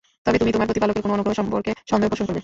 তবে 0.25 0.37
তুমি 0.41 0.51
তোমার 0.55 0.67
প্রতিপালকের 0.69 1.03
কোন 1.03 1.11
অনুগ্রহ 1.15 1.33
সম্পর্কে 1.39 1.71
সন্দেহ 1.91 2.07
পোষণ 2.11 2.25
করবে? 2.27 2.39